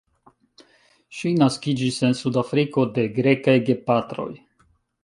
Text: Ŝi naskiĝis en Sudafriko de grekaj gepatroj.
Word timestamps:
Ŝi 1.17 1.33
naskiĝis 1.41 2.01
en 2.09 2.17
Sudafriko 2.23 2.87
de 2.99 3.07
grekaj 3.21 3.57
gepatroj. 3.71 4.31